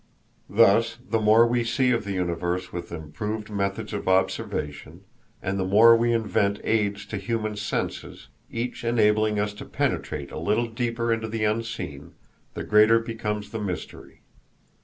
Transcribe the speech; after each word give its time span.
Thus 0.49 0.97
the 1.09 1.19
more 1.21 1.45
we 1.45 1.63
see 1.63 1.91
of 1.91 2.05
the 2.05 2.11
universe 2.13 2.73
with 2.73 2.91
improved 2.91 3.51
methods 3.51 3.93
of 3.93 4.07
observation, 4.07 5.01
and 5.43 5.59
the 5.59 5.63
more 5.63 5.95
we 5.95 6.11
invent 6.11 6.59
aids 6.63 7.05
to 7.05 7.17
human 7.17 7.55
senses, 7.55 8.29
each 8.49 8.83
enabling 8.83 9.39
us 9.39 9.53
to 9.53 9.65
penetrate 9.65 10.31
a 10.31 10.39
little 10.39 10.65
deeper 10.67 11.13
into 11.13 11.27
the 11.27 11.43
unseen, 11.43 12.15
the 12.55 12.63
greater 12.63 12.97
becomes 12.97 13.51
the 13.51 13.59
mystery. 13.61 14.21